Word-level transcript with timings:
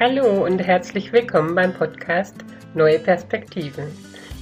Hallo 0.00 0.46
und 0.46 0.58
herzlich 0.60 1.12
willkommen 1.12 1.54
beim 1.54 1.74
Podcast 1.74 2.34
Neue 2.72 2.98
Perspektiven. 3.00 3.84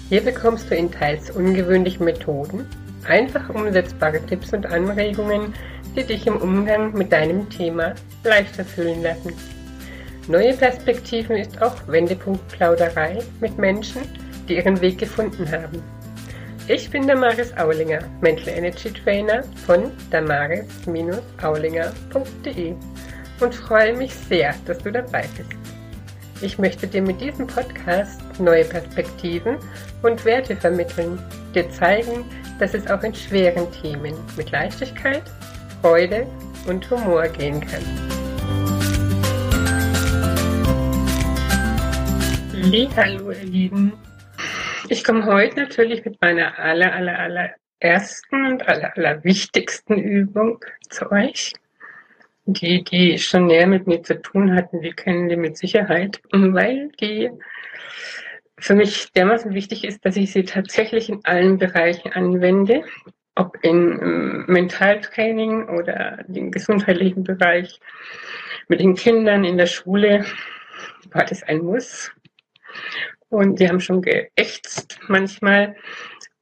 Hier 0.08 0.20
bekommst 0.20 0.70
du 0.70 0.76
in 0.76 0.88
teils 0.88 1.32
ungewöhnlichen 1.32 2.04
Methoden 2.04 2.64
einfach 3.08 3.48
umsetzbare 3.48 4.24
Tipps 4.24 4.52
und 4.52 4.66
Anregungen, 4.66 5.52
die 5.96 6.04
dich 6.04 6.28
im 6.28 6.36
Umgang 6.36 6.92
mit 6.92 7.10
deinem 7.10 7.50
Thema 7.50 7.96
leichter 8.22 8.64
fühlen 8.64 9.02
lassen. 9.02 9.32
Neue 10.28 10.54
Perspektiven 10.54 11.34
ist 11.34 11.60
auch 11.60 11.74
Wendepunkt-Plauderei 11.88 13.18
mit 13.40 13.58
Menschen, 13.58 14.02
die 14.48 14.58
ihren 14.58 14.80
Weg 14.80 14.98
gefunden 14.98 15.50
haben. 15.50 15.82
Ich 16.68 16.88
bin 16.88 17.08
Damaris 17.08 17.52
Aulinger, 17.56 18.04
Mental 18.20 18.54
Energy 18.54 18.92
Trainer 18.92 19.42
von 19.66 19.90
damaris-aulinger.de 20.12 22.76
und 23.40 23.54
freue 23.54 23.96
mich 23.96 24.14
sehr, 24.14 24.54
dass 24.66 24.78
du 24.78 24.92
dabei 24.92 25.24
bist. 25.36 25.57
Ich 26.40 26.56
möchte 26.56 26.86
dir 26.86 27.02
mit 27.02 27.20
diesem 27.20 27.48
Podcast 27.48 28.20
neue 28.38 28.64
Perspektiven 28.64 29.56
und 30.02 30.24
Werte 30.24 30.54
vermitteln, 30.54 31.18
dir 31.52 31.68
zeigen, 31.70 32.24
dass 32.60 32.74
es 32.74 32.86
auch 32.86 33.02
in 33.02 33.12
schweren 33.12 33.66
Themen 33.72 34.14
mit 34.36 34.52
Leichtigkeit, 34.52 35.24
Freude 35.82 36.28
und 36.68 36.88
Humor 36.90 37.26
gehen 37.26 37.60
kann. 37.60 37.82
Hallo 42.96 43.32
ihr 43.32 43.44
Lieben. 43.44 43.92
Ich 44.88 45.02
komme 45.02 45.24
heute 45.24 45.62
natürlich 45.62 46.04
mit 46.04 46.20
meiner 46.20 46.56
aller, 46.56 46.92
aller, 46.92 47.18
aller 47.18 47.50
ersten 47.80 48.46
und 48.46 48.68
aller, 48.68 48.96
aller 48.96 49.24
wichtigsten 49.24 49.98
Übung 49.98 50.64
zu 50.88 51.10
euch. 51.10 51.52
Die, 52.50 52.82
die 52.82 53.18
schon 53.18 53.46
näher 53.46 53.66
mit 53.66 53.86
mir 53.86 54.02
zu 54.02 54.22
tun 54.22 54.54
hatten, 54.54 54.80
die 54.80 54.92
kennen 54.92 55.28
die 55.28 55.36
mit 55.36 55.58
Sicherheit, 55.58 56.22
weil 56.32 56.88
die 56.98 57.30
für 58.58 58.74
mich 58.74 59.12
dermaßen 59.12 59.52
wichtig 59.52 59.84
ist, 59.84 60.02
dass 60.06 60.16
ich 60.16 60.32
sie 60.32 60.44
tatsächlich 60.44 61.10
in 61.10 61.22
allen 61.24 61.58
Bereichen 61.58 62.10
anwende, 62.14 62.84
ob 63.34 63.58
in 63.62 64.00
ähm, 64.00 64.44
Mentaltraining 64.48 65.68
oder 65.68 66.24
im 66.26 66.50
gesundheitlichen 66.50 67.22
Bereich, 67.22 67.80
mit 68.68 68.80
den 68.80 68.94
Kindern 68.94 69.44
in 69.44 69.58
der 69.58 69.66
Schule, 69.66 70.24
war 71.12 71.26
das 71.26 71.42
ein 71.42 71.58
Muss. 71.58 72.10
Und 73.28 73.58
sie 73.58 73.68
haben 73.68 73.80
schon 73.80 74.00
geächtzt 74.00 74.98
manchmal. 75.08 75.76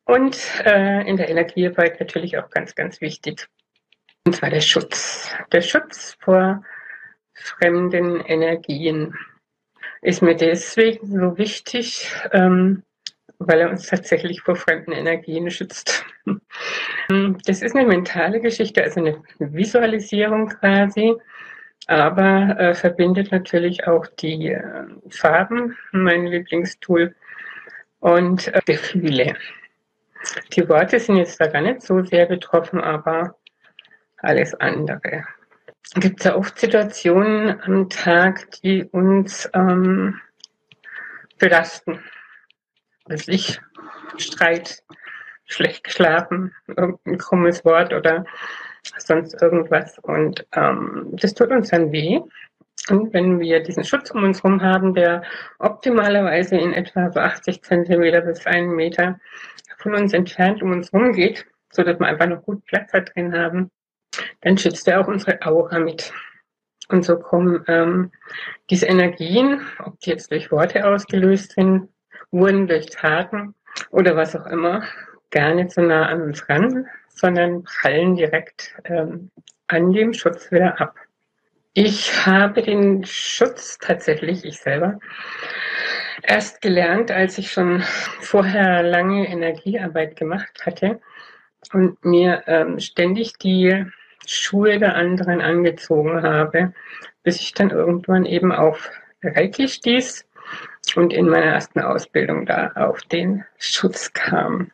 Und 0.05 0.39
äh, 0.65 1.05
in 1.09 1.17
der 1.17 1.29
Energiearbeit 1.29 1.98
natürlich 1.98 2.39
auch 2.39 2.48
ganz, 2.51 2.77
ganz 2.77 3.01
wichtig. 3.01 3.48
Und 4.27 4.35
zwar 4.35 4.51
der 4.51 4.61
Schutz. 4.61 5.33
Der 5.53 5.61
Schutz 5.61 6.17
vor 6.19 6.65
fremden 7.33 8.21
Energien 8.21 9.15
ist 10.03 10.21
mir 10.21 10.35
deswegen 10.35 11.07
so 11.07 11.39
wichtig, 11.39 12.11
ähm, 12.33 12.83
weil 13.39 13.61
er 13.61 13.71
uns 13.71 13.87
tatsächlich 13.87 14.41
vor 14.41 14.57
fremden 14.57 14.93
Energien 14.93 15.51
schützt. 15.51 16.05
Das 17.45 17.63
ist 17.63 17.77
eine 17.77 17.87
mentale 17.87 18.41
Geschichte, 18.41 18.83
also 18.83 18.99
eine 18.99 19.23
Visualisierung 19.39 20.49
quasi, 20.49 21.15
aber 21.87 22.59
äh, 22.59 22.75
verbindet 22.75 23.31
natürlich 23.31 23.87
auch 23.87 24.09
die 24.09 24.49
äh, 24.49 24.87
Farben, 25.09 25.77
mein 25.93 26.27
Lieblingstool, 26.27 27.15
und 28.01 28.49
äh, 28.49 28.61
Gefühle. 28.67 29.37
Die 30.53 30.69
Worte 30.69 30.99
sind 30.99 31.19
jetzt 31.19 31.41
da 31.41 31.47
gar 31.47 31.63
nicht 31.63 31.83
so 31.83 32.03
sehr 32.03 32.27
betroffen, 32.27 32.81
aber 32.81 33.37
alles 34.19 34.55
andere. 34.55 35.25
Gibt 35.95 36.20
es 36.20 36.25
ja 36.25 36.36
oft 36.36 36.59
Situationen 36.59 37.61
am 37.62 37.89
Tag, 37.89 38.50
die 38.62 38.84
uns 38.84 39.48
ähm, 39.55 40.20
belasten. 41.39 42.00
Also 43.08 43.30
ich 43.30 43.61
Streit, 44.18 44.83
schlecht 45.45 45.85
geschlafen, 45.85 46.52
irgendein 46.67 47.18
krummes 47.18 47.64
Wort 47.64 47.92
oder 47.92 48.24
sonst 48.98 49.41
irgendwas. 49.41 49.98
Und 49.98 50.46
ähm, 50.52 51.08
das 51.12 51.35
tut 51.35 51.51
uns 51.51 51.70
dann 51.70 51.92
weh. 51.92 52.20
Und 52.89 53.12
wenn 53.12 53.41
wir 53.41 53.62
diesen 53.62 53.85
Schutz 53.85 54.11
um 54.11 54.23
uns 54.23 54.42
herum 54.42 54.62
haben, 54.62 54.95
der 54.95 55.23
optimalerweise 55.58 56.57
in 56.57 56.73
etwa 56.73 57.11
so 57.11 57.20
80 57.20 57.62
Zentimeter 57.62 58.20
bis 58.20 58.46
einen 58.46 58.74
Meter 58.74 59.18
von 59.79 59.95
uns 59.95 60.12
entfernt 60.12 60.62
um 60.62 60.73
uns 60.73 60.92
herum 60.92 61.12
geht, 61.12 61.46
so 61.70 61.83
dass 61.83 61.98
wir 61.98 62.07
einfach 62.07 62.27
noch 62.27 62.42
gut 62.42 62.64
Platz 62.67 62.91
da 62.92 63.01
drin 63.01 63.36
haben, 63.36 63.70
dann 64.46 64.57
schützt 64.57 64.86
er 64.86 65.01
auch 65.01 65.08
unsere 65.08 65.42
Aura 65.42 65.80
mit. 65.80 66.12
Und 66.89 67.05
so 67.05 67.18
kommen 67.18 67.64
ähm, 67.67 68.12
diese 68.70 68.86
Energien, 68.86 69.61
ob 69.80 69.98
die 69.98 70.11
jetzt 70.11 70.30
durch 70.30 70.52
Worte 70.52 70.86
ausgelöst 70.86 71.55
sind, 71.57 71.89
wurden 72.30 72.68
durch 72.68 72.86
Taten 72.86 73.56
oder 73.90 74.14
was 74.14 74.36
auch 74.36 74.46
immer, 74.46 74.85
gar 75.33 75.52
nicht 75.52 75.73
so 75.73 75.83
nah 75.83 76.06
an 76.06 76.23
uns 76.23 76.48
ran, 76.48 76.86
sondern 77.08 77.64
prallen 77.64 78.14
direkt 78.14 78.73
ähm, 78.85 79.33
an 79.67 79.90
dem 79.92 80.12
Schutz 80.12 80.52
wieder 80.52 80.80
ab. 80.80 80.95
Ich 81.74 82.24
habe 82.24 82.62
den 82.62 83.05
Schutz 83.05 83.79
tatsächlich, 83.79 84.45
ich 84.45 84.61
selber, 84.61 85.01
erst 86.23 86.62
gelernt, 86.62 87.11
als 87.11 87.36
ich 87.36 87.51
schon 87.51 87.83
vorher 88.20 88.85
lange 88.85 89.27
Energiearbeit 89.27 90.14
gemacht 90.14 90.64
hatte 90.64 91.01
und 91.73 92.05
mir 92.05 92.45
ähm, 92.46 92.79
ständig 92.79 93.39
die 93.39 93.86
Schuhe 94.27 94.79
der 94.79 94.95
anderen 94.97 95.41
angezogen 95.41 96.23
habe, 96.23 96.73
bis 97.23 97.41
ich 97.41 97.55
dann 97.55 97.70
irgendwann 97.70 98.25
eben 98.25 98.53
auf 98.53 98.91
Reiki 99.23 99.69
stieß 99.69 100.27
und 100.95 101.13
in 101.13 101.29
meiner 101.29 101.47
ersten 101.47 101.81
Ausbildung 101.81 102.47
da 102.47 102.73
auf 102.75 103.03
den 103.03 103.45
Schutz 103.59 104.13
kam. 104.13 104.70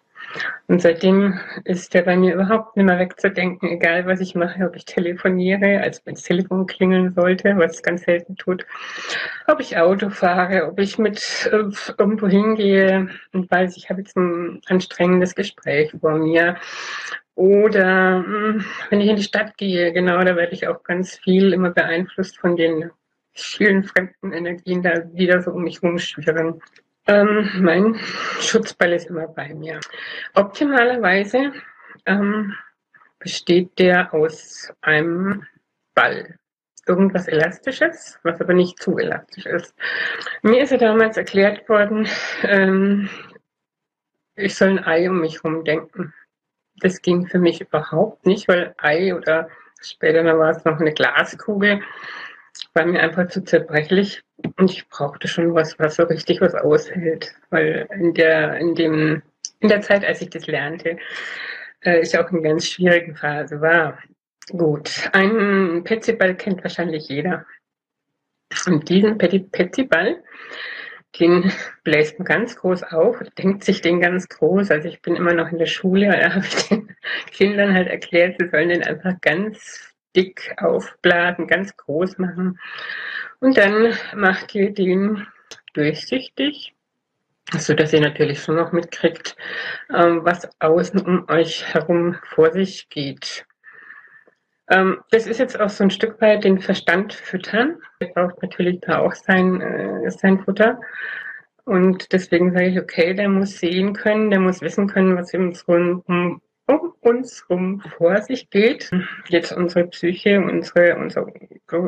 Und 0.67 0.81
seitdem 0.81 1.39
ist 1.65 1.93
der 1.93 2.03
bei 2.03 2.17
mir 2.17 2.35
überhaupt 2.35 2.77
nicht 2.77 2.87
mehr 2.87 2.99
wegzudenken, 2.99 3.69
egal 3.69 4.07
was 4.07 4.21
ich 4.21 4.35
mache, 4.35 4.65
ob 4.67 4.77
ich 4.77 4.85
telefoniere, 4.85 5.81
als 5.81 6.05
wenn 6.07 6.15
das 6.15 6.23
Telefon 6.23 6.67
klingeln 6.67 7.11
sollte, 7.11 7.57
was 7.59 7.73
es 7.73 7.83
ganz 7.83 8.05
selten 8.05 8.37
tut, 8.37 8.65
ob 9.47 9.61
ich 9.61 9.77
Auto 9.77 10.09
fahre, 10.09 10.67
ob 10.69 10.79
ich 10.79 10.99
mit 10.99 11.51
äh, 11.53 11.65
irgendwo 11.99 12.29
hingehe 12.29 13.09
und 13.33 13.51
weiß, 13.51 13.77
ich 13.77 13.91
habe 13.91 14.01
jetzt 14.01 14.17
ein 14.17 14.63
anstrengendes 14.67 15.35
Gespräch 15.35 15.93
vor 16.01 16.19
mir 16.19 16.57
oder 17.35 18.21
mh, 18.21 18.27
hm, 18.27 18.65
wenn 18.91 19.01
ich 19.01 19.09
in 19.09 19.17
die 19.17 19.23
Stadt 19.23 19.57
gehe, 19.57 19.93
genau, 19.93 20.23
da 20.23 20.37
werde 20.37 20.53
ich 20.53 20.67
auch 20.69 20.83
ganz 20.83 21.17
viel 21.17 21.53
immer 21.53 21.71
beeinflusst 21.71 22.39
von 22.39 22.57
den 22.57 22.91
vielen 23.33 23.85
fremden 23.85 24.33
Energien, 24.33 24.83
da 24.83 25.03
wieder 25.13 25.41
so 25.41 25.53
um 25.53 25.65
mich 25.65 25.83
rumschwirren. 25.83 26.61
Ähm, 27.07 27.51
mein 27.61 27.99
Schutzball 28.41 28.93
ist 28.93 29.09
immer 29.09 29.27
bei 29.27 29.55
mir. 29.55 29.81
Optimalerweise 30.35 31.53
ähm, 32.07 32.55
besteht 33.19 33.79
der 33.79 34.13
aus 34.13 34.73
einem 34.83 35.45
Ball. 35.95 36.37
Irgendwas 36.87 37.29
Elastisches, 37.29 38.19
was 38.25 38.41
aber 38.41 38.55
nicht 38.55 38.83
zu 38.83 38.99
elastisch 38.99 39.47
ist. 39.47 39.75
Mir 40.43 40.63
ist 40.65 40.71
ja 40.71 40.79
damals 40.79 41.17
erklärt 41.17 41.69
worden, 41.69 42.09
ähm, 42.43 43.09
ich 44.35 44.55
soll 44.57 44.71
ein 44.71 44.85
Ei 44.85 45.09
um 45.09 45.21
mich 45.21 45.43
herum 45.43 45.65
denken 45.65 46.13
das 46.77 47.03
ging 47.03 47.27
für 47.27 47.39
mich 47.39 47.61
überhaupt 47.61 48.27
nicht, 48.27 48.49
weil 48.49 48.75
Ei 48.79 49.15
oder 49.15 49.49
später 49.81 50.25
war 50.39 50.51
es 50.51 50.65
noch 50.65 50.79
eine 50.81 50.93
Glaskugel, 50.93 51.81
war 52.75 52.87
mir 52.87 53.01
einfach 53.01 53.29
zu 53.29 53.45
zerbrechlich 53.45 54.23
und 54.57 54.71
ich 54.71 54.89
brauchte 54.89 55.29
schon 55.29 55.55
was, 55.55 55.79
was 55.79 55.97
so 55.97 56.05
richtig 56.05 56.41
was 56.41 56.55
aushält, 56.55 57.35
weil 57.51 57.87
in 57.93 58.15
der, 58.15 58.57
in 58.59 58.75
dem, 58.75 59.23
in 59.61 59.69
der 59.69 59.81
Zeit, 59.81 60.05
als 60.05 60.21
ich 60.21 60.31
das 60.31 60.47
lernte, 60.47 60.99
äh, 61.83 62.01
ich 62.01 62.19
auch 62.19 62.31
in 62.31 62.43
ganz 62.43 62.67
schwierigen 62.67 63.17
Phase 63.17 63.61
war. 63.61 63.99
Gut, 64.51 65.09
einen 65.13 65.85
Petsyball 65.85 66.35
kennt 66.35 66.63
wahrscheinlich 66.63 67.09
jeder. 67.09 67.47
Und 68.67 68.89
diesen 68.89 69.17
Petsyball, 69.17 70.23
den 71.19 71.53
bläst 71.85 72.19
man 72.19 72.27
ganz 72.27 72.57
groß 72.57 72.83
auf, 72.85 73.17
denkt 73.39 73.65
sich 73.65 73.81
den 73.81 74.01
ganz 74.01 74.29
groß. 74.29 74.71
Also 74.71 74.89
ich 74.89 75.03
bin 75.03 75.17
immer 75.17 75.35
noch 75.35 75.51
in 75.51 75.59
der 75.59 75.67
Schule, 75.67 76.07
da 76.21 76.35
habe 76.35 76.45
ich 76.45 76.69
den 76.69 76.97
Kindern 77.31 77.75
halt 77.75 77.89
erklärt, 77.89 78.37
sie 78.39 78.49
sollen 78.49 78.69
den 78.69 78.83
einfach 78.83 79.21
ganz 79.21 79.95
dick 80.15 80.55
aufblasen, 80.59 81.47
ganz 81.47 81.77
groß 81.77 82.19
machen. 82.19 82.59
Und 83.41 83.57
dann 83.57 83.95
macht 84.15 84.55
ihr 84.55 84.73
den 84.73 85.27
durchsichtig, 85.73 86.75
so 87.57 87.75
dass 87.75 87.93
ihr 87.93 88.01
natürlich 88.01 88.43
schon 88.43 88.57
noch 88.57 88.73
mitkriegt, 88.73 89.37
ähm, 89.93 90.21
was 90.25 90.49
außen 90.61 91.01
um 91.01 91.29
euch 91.29 91.75
herum 91.75 92.17
vor 92.35 92.53
sich 92.53 92.89
geht. 92.89 93.47
Ähm, 94.73 95.01
das 95.11 95.27
ist 95.27 95.39
jetzt 95.39 95.61
auch 95.61 95.69
so 95.69 95.85
ein 95.85 95.91
Stück 95.91 96.21
weit 96.23 96.45
den 96.45 96.59
Verstand 96.59 97.13
füttern. 97.13 97.77
Er 98.01 98.09
braucht 98.09 98.43
natürlich 98.43 98.81
da 98.81 99.01
auch 99.01 99.15
sein, 99.15 99.61
äh, 99.61 100.11
sein 100.11 100.39
Futter. 100.39 100.81
Und 101.65 102.11
deswegen 102.13 102.53
sage 102.53 102.69
ich, 102.69 102.79
okay, 102.81 103.13
der 103.13 103.29
muss 103.29 103.59
sehen 103.59 103.93
können, 103.93 104.31
der 104.31 104.41
muss 104.41 104.63
wissen 104.63 104.89
können, 104.89 105.17
was 105.17 105.35
um, 105.35 105.53
um, 106.07 106.41
um 106.67 106.93
uns 107.03 107.45
rum 107.51 107.83
vor 107.99 108.23
sich 108.23 108.49
geht. 108.49 108.91
Jetzt 109.29 109.53
unsere 109.53 109.87
Psyche, 109.89 110.41
unsere, 110.41 110.97
unser 110.97 111.27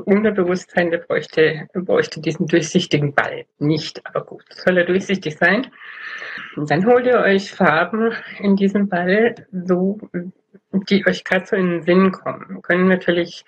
Unterbewusstsein, 0.05 0.91
der 0.91 0.99
bräuchte, 0.99 1.67
bräuchte 1.73 2.21
diesen 2.21 2.47
durchsichtigen 2.47 3.15
Ball 3.15 3.47
nicht. 3.59 4.03
Aber 4.07 4.27
gut, 4.27 4.45
soll 4.51 4.77
er 4.77 4.85
durchsichtig 4.85 5.39
sein. 5.39 5.69
Und 6.57 6.71
dann 6.71 6.87
holt 6.87 7.07
ihr 7.07 7.19
euch 7.19 7.51
Farben 7.51 8.13
in 8.41 8.57
diesem 8.57 8.89
Ball, 8.89 9.35
so, 9.51 9.99
die 10.82 11.06
euch 11.06 11.25
gerade 11.25 11.47
so 11.47 11.56
in 11.56 11.71
den 11.71 11.82
Sinn 11.82 12.12
kommen. 12.12 12.62
Können 12.62 12.88
natürlich 12.88 13.44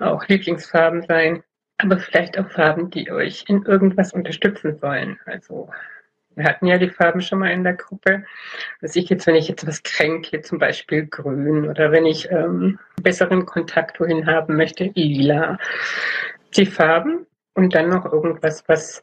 auch 0.00 0.26
Lieblingsfarben 0.26 1.02
sein, 1.02 1.42
aber 1.78 1.98
vielleicht 1.98 2.38
auch 2.38 2.48
Farben, 2.50 2.90
die 2.90 3.10
euch 3.10 3.44
in 3.48 3.64
irgendwas 3.64 4.12
unterstützen 4.12 4.78
sollen. 4.78 5.18
Also 5.26 5.68
wir 6.34 6.44
hatten 6.44 6.66
ja 6.66 6.78
die 6.78 6.88
Farben 6.88 7.20
schon 7.20 7.40
mal 7.40 7.50
in 7.50 7.64
der 7.64 7.74
Gruppe. 7.74 8.24
Was 8.80 8.96
ich 8.96 9.08
jetzt, 9.08 9.26
wenn 9.26 9.34
ich 9.34 9.48
jetzt 9.48 9.66
was 9.66 9.82
kränke, 9.82 10.40
zum 10.40 10.58
Beispiel 10.58 11.06
grün 11.06 11.68
oder 11.68 11.92
wenn 11.92 12.06
ich 12.06 12.30
ähm, 12.30 12.78
besseren 13.02 13.44
Kontakt 13.44 14.00
wohin 14.00 14.26
haben 14.26 14.56
möchte, 14.56 14.84
lila. 14.94 15.58
Die 16.56 16.66
Farben 16.66 17.26
und 17.54 17.74
dann 17.74 17.88
noch 17.90 18.10
irgendwas, 18.10 18.64
was, 18.66 19.02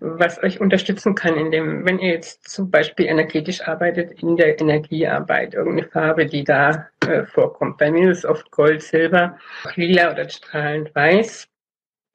was 0.00 0.42
euch 0.42 0.60
unterstützen 0.60 1.14
kann, 1.14 1.36
in 1.36 1.50
dem, 1.50 1.84
wenn 1.84 1.98
ihr 1.98 2.12
jetzt 2.12 2.48
zum 2.48 2.70
Beispiel 2.70 3.06
energetisch 3.06 3.66
arbeitet, 3.66 4.22
in 4.22 4.36
der 4.36 4.60
Energiearbeit, 4.60 5.54
irgendeine 5.54 5.88
Farbe, 5.88 6.26
die 6.26 6.44
da 6.44 6.88
äh, 7.06 7.24
vorkommt. 7.24 7.78
Bei 7.78 7.90
mir 7.90 8.10
ist 8.10 8.18
es 8.18 8.24
oft 8.24 8.50
Gold, 8.50 8.82
Silber, 8.82 9.38
lila 9.74 10.12
oder 10.12 10.28
strahlend 10.28 10.94
weiß. 10.94 11.48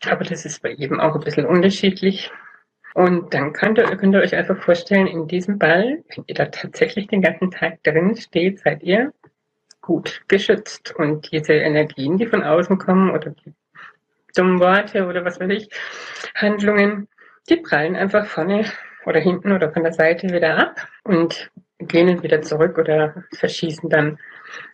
Aber 0.05 0.23
das 0.23 0.45
ist 0.45 0.61
bei 0.61 0.71
jedem 0.71 0.99
auch 0.99 1.15
ein 1.15 1.21
bisschen 1.21 1.45
unterschiedlich. 1.45 2.31
Und 2.93 3.33
dann 3.33 3.53
könnt 3.53 3.77
ihr, 3.77 3.85
könnt 3.97 4.13
ihr 4.13 4.21
euch 4.21 4.35
einfach 4.35 4.61
vorstellen, 4.61 5.07
in 5.07 5.27
diesem 5.27 5.57
Ball, 5.57 6.03
wenn 6.15 6.23
ihr 6.27 6.35
da 6.35 6.45
tatsächlich 6.45 7.07
den 7.07 7.21
ganzen 7.21 7.51
Tag 7.51 7.83
drin 7.83 8.15
steht, 8.15 8.59
seid 8.59 8.83
ihr 8.83 9.13
gut 9.81 10.21
geschützt. 10.27 10.93
Und 10.95 11.31
diese 11.31 11.53
Energien, 11.53 12.17
die 12.17 12.27
von 12.27 12.43
außen 12.43 12.77
kommen 12.77 13.11
oder 13.11 13.31
die 13.31 13.53
dummen 14.35 14.59
Worte 14.59 15.05
oder 15.05 15.25
was 15.25 15.39
weiß 15.39 15.49
ich, 15.49 15.69
Handlungen, 16.35 17.07
die 17.49 17.57
prallen 17.57 17.95
einfach 17.95 18.25
vorne 18.25 18.65
oder 19.05 19.19
hinten 19.19 19.51
oder 19.51 19.71
von 19.71 19.83
der 19.83 19.93
Seite 19.93 20.29
wieder 20.29 20.57
ab 20.57 20.87
und 21.03 21.51
gehen 21.79 22.23
wieder 22.23 22.41
zurück 22.41 22.77
oder 22.77 23.23
verschießen 23.33 23.89
dann 23.89 24.17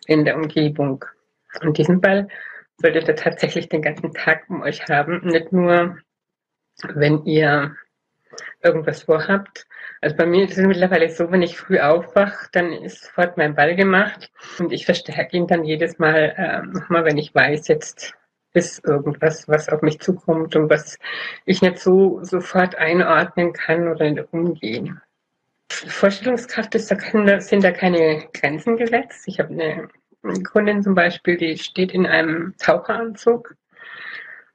in 0.06 0.24
der 0.24 0.36
Umgebung. 0.36 1.04
Und 1.62 1.78
diesen 1.78 2.00
Ball 2.00 2.28
solltet 2.78 3.08
ihr 3.08 3.16
tatsächlich 3.16 3.68
den 3.68 3.82
ganzen 3.82 4.12
Tag 4.12 4.44
um 4.48 4.62
euch 4.62 4.88
haben, 4.88 5.20
nicht 5.24 5.52
nur 5.52 5.98
wenn 6.94 7.24
ihr 7.24 7.76
irgendwas 8.62 9.02
vorhabt. 9.02 9.66
Also 10.00 10.16
bei 10.16 10.24
mir 10.24 10.44
ist 10.44 10.56
es 10.56 10.66
mittlerweile 10.66 11.10
so, 11.10 11.30
wenn 11.30 11.42
ich 11.42 11.58
früh 11.58 11.78
aufwache, 11.78 12.48
dann 12.52 12.72
ist 12.72 13.04
sofort 13.04 13.36
mein 13.36 13.54
Ball 13.54 13.74
gemacht 13.76 14.30
und 14.58 14.72
ich 14.72 14.86
verstärke 14.86 15.36
ihn 15.36 15.46
dann 15.46 15.64
jedes 15.64 15.98
Mal 15.98 16.34
äh, 16.36 16.62
nochmal, 16.66 17.04
wenn 17.04 17.18
ich 17.18 17.34
weiß, 17.34 17.68
jetzt 17.68 18.14
ist 18.52 18.84
irgendwas, 18.84 19.48
was 19.48 19.68
auf 19.68 19.82
mich 19.82 20.00
zukommt 20.00 20.56
und 20.56 20.70
was 20.70 20.98
ich 21.44 21.62
nicht 21.62 21.78
so 21.78 22.22
sofort 22.22 22.74
einordnen 22.76 23.52
kann 23.52 23.88
oder 23.88 24.26
umgehen. 24.32 25.00
Vorstellungskraft 25.68 26.74
ist, 26.74 26.90
da 26.90 26.96
kann, 26.96 27.40
sind 27.40 27.62
da 27.62 27.70
keine 27.70 28.28
Grenzen 28.32 28.76
gesetzt. 28.76 29.22
Ich 29.26 29.38
habe 29.38 29.52
eine 29.52 29.88
Kundin 30.42 30.82
zum 30.82 30.94
Beispiel, 30.94 31.36
die 31.36 31.56
steht 31.56 31.92
in 31.92 32.06
einem 32.06 32.54
Taucheranzug 32.58 33.54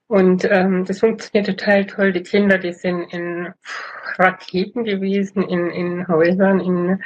und 0.08 0.46
ähm, 0.52 0.86
das 0.86 1.00
funktioniert 1.00 1.48
total 1.48 1.86
toll. 1.86 2.12
Die 2.12 2.22
Kinder, 2.22 2.58
die 2.58 2.74
sind 2.74 3.12
in 3.12 3.54
Raketen 4.18 4.84
gewesen, 4.84 5.42
in, 5.44 5.70
in 5.72 6.08
Häusern, 6.08 6.60
in 6.60 7.04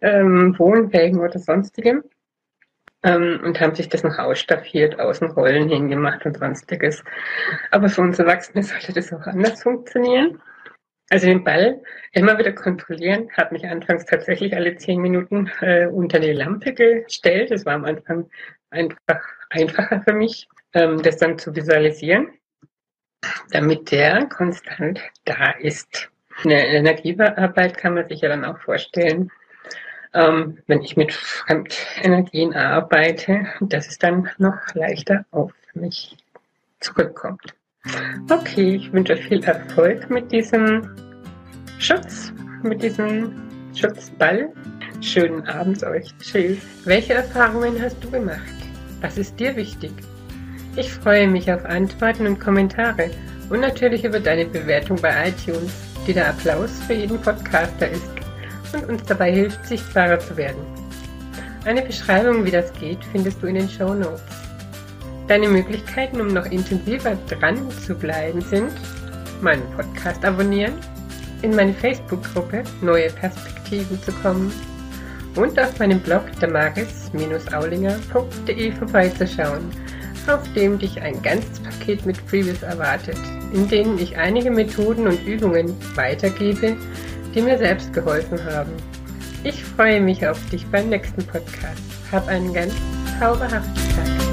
ähm, 0.00 0.58
Wohnwägen 0.58 1.20
oder 1.20 1.38
sonstigem. 1.38 2.02
Ähm, 3.04 3.40
und 3.42 3.60
haben 3.60 3.74
sich 3.74 3.88
das 3.88 4.04
noch 4.04 4.18
ausstaffiert, 4.18 5.00
Außenrollen 5.00 5.68
hingemacht 5.68 6.24
und 6.24 6.38
sonstiges. 6.38 7.02
Aber 7.70 7.88
für 7.88 8.02
uns 8.02 8.18
Erwachsene 8.18 8.62
sollte 8.62 8.92
das 8.92 9.12
auch 9.12 9.26
anders 9.26 9.62
funktionieren. 9.62 10.40
Also 11.10 11.26
den 11.26 11.44
Ball 11.44 11.82
immer 12.12 12.38
wieder 12.38 12.52
kontrollieren, 12.52 13.28
habe 13.36 13.54
mich 13.54 13.66
anfangs 13.66 14.06
tatsächlich 14.06 14.54
alle 14.54 14.76
zehn 14.76 15.00
Minuten 15.00 15.50
äh, 15.60 15.86
unter 15.86 16.20
die 16.20 16.32
Lampe 16.32 16.72
gestellt. 16.72 17.50
Das 17.50 17.66
war 17.66 17.74
am 17.74 17.84
Anfang 17.84 18.30
einfach 18.70 19.20
einfacher 19.50 20.00
für 20.02 20.14
mich 20.14 20.48
ähm, 20.74 21.02
das 21.02 21.18
dann 21.18 21.38
zu 21.38 21.54
visualisieren, 21.54 22.32
damit 23.50 23.90
der 23.90 24.26
konstant 24.26 25.00
da 25.24 25.52
ist. 25.60 26.10
Eine 26.44 26.66
Energiearbeit 26.66 27.76
kann 27.76 27.94
man 27.94 28.08
sich 28.08 28.22
ja 28.22 28.28
dann 28.28 28.44
auch 28.44 28.58
vorstellen, 28.58 29.30
ähm, 30.14 30.58
wenn 30.66 30.82
ich 30.82 30.96
mit 30.96 31.12
Fremdenergien 31.12 32.54
arbeite, 32.54 33.46
dass 33.60 33.88
es 33.88 33.98
dann 33.98 34.28
noch 34.38 34.56
leichter 34.74 35.24
auf 35.30 35.52
mich 35.74 36.16
zurückkommt. 36.80 37.54
Okay, 38.30 38.76
ich 38.76 38.92
wünsche 38.92 39.16
viel 39.16 39.42
Erfolg 39.42 40.08
mit 40.10 40.30
diesem 40.30 40.88
Schutz, 41.78 42.32
mit 42.62 42.82
diesem 42.82 43.32
Schutzball. 43.74 44.52
Schönen 45.00 45.46
Abend 45.48 45.82
euch. 45.82 46.08
Tschüss. 46.20 46.58
Welche 46.84 47.14
Erfahrungen 47.14 47.80
hast 47.82 48.02
du 48.04 48.10
gemacht? 48.10 48.38
Was 49.00 49.18
ist 49.18 49.38
dir 49.40 49.56
wichtig? 49.56 49.92
Ich 50.76 50.92
freue 50.92 51.26
mich 51.26 51.52
auf 51.52 51.64
Antworten 51.64 52.26
und 52.26 52.38
Kommentare 52.38 53.10
und 53.50 53.60
natürlich 53.60 54.04
über 54.04 54.20
deine 54.20 54.46
Bewertung 54.46 55.00
bei 55.00 55.28
iTunes, 55.28 55.72
die 56.06 56.12
der 56.12 56.30
Applaus 56.30 56.80
für 56.84 56.94
jeden 56.94 57.20
Podcaster 57.20 57.90
ist 57.90 58.21
und 58.74 58.88
uns 58.88 59.04
dabei 59.04 59.30
hilft, 59.32 59.64
sichtbarer 59.66 60.18
zu 60.18 60.36
werden. 60.36 60.60
Eine 61.64 61.82
Beschreibung, 61.82 62.44
wie 62.44 62.50
das 62.50 62.72
geht, 62.74 62.98
findest 63.12 63.40
du 63.42 63.46
in 63.46 63.54
den 63.54 63.68
Show 63.68 63.94
Notes. 63.94 64.20
Deine 65.28 65.46
Möglichkeiten, 65.48 66.20
um 66.20 66.26
noch 66.28 66.46
intensiver 66.46 67.16
dran 67.28 67.70
zu 67.86 67.94
bleiben, 67.94 68.40
sind 68.40 68.72
meinen 69.40 69.62
Podcast 69.76 70.24
abonnieren, 70.24 70.74
in 71.42 71.54
meine 71.54 71.74
Facebook-Gruppe 71.74 72.64
Neue 72.80 73.10
Perspektiven 73.10 74.02
zu 74.02 74.10
kommen 74.12 74.52
und 75.36 75.56
auf 75.58 75.78
meinem 75.78 76.00
Blog 76.00 76.24
damaris-aulinger.de 76.40 78.72
vorbeizuschauen 78.72 79.70
auf 80.28 80.40
dem 80.54 80.78
dich 80.78 81.00
ein 81.00 81.20
ganzes 81.22 81.60
Paket 81.60 82.06
mit 82.06 82.16
Freebies 82.16 82.62
erwartet, 82.62 83.18
in 83.52 83.68
denen 83.68 83.98
ich 83.98 84.16
einige 84.16 84.50
Methoden 84.50 85.06
und 85.06 85.24
Übungen 85.26 85.74
weitergebe, 85.94 86.76
die 87.34 87.42
mir 87.42 87.58
selbst 87.58 87.92
geholfen 87.92 88.42
haben. 88.44 88.72
Ich 89.44 89.62
freue 89.64 90.00
mich 90.00 90.26
auf 90.26 90.38
dich 90.50 90.66
beim 90.66 90.88
nächsten 90.88 91.24
Podcast. 91.26 91.82
Hab 92.10 92.28
einen 92.28 92.52
ganz 92.52 92.74
zauberhaften 93.18 93.74
Tag. 93.96 94.31